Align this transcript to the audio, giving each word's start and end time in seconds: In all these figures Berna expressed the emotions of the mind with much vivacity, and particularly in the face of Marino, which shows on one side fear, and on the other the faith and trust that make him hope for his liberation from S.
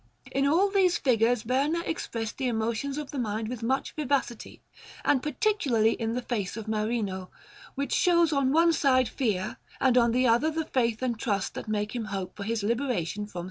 In 0.31 0.47
all 0.47 0.71
these 0.71 0.97
figures 0.97 1.43
Berna 1.43 1.81
expressed 1.85 2.39
the 2.39 2.47
emotions 2.47 2.97
of 2.97 3.11
the 3.11 3.19
mind 3.19 3.47
with 3.49 3.61
much 3.61 3.91
vivacity, 3.93 4.63
and 5.05 5.21
particularly 5.21 5.91
in 5.91 6.13
the 6.13 6.23
face 6.23 6.57
of 6.57 6.67
Marino, 6.67 7.29
which 7.75 7.93
shows 7.93 8.33
on 8.33 8.51
one 8.51 8.73
side 8.73 9.07
fear, 9.07 9.57
and 9.79 9.99
on 9.99 10.11
the 10.11 10.25
other 10.27 10.49
the 10.49 10.65
faith 10.65 11.03
and 11.03 11.19
trust 11.19 11.53
that 11.53 11.67
make 11.67 11.95
him 11.95 12.05
hope 12.05 12.35
for 12.35 12.41
his 12.45 12.63
liberation 12.63 13.27
from 13.27 13.39
S. 13.39 13.39